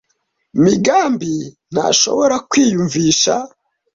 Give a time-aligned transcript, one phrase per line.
[0.63, 1.33] Migambi
[1.73, 3.35] ntashobora kwiyumvisha.